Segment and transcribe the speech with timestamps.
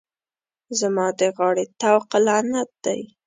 [0.79, 3.01] زما د غاړې طوق لعنت دی.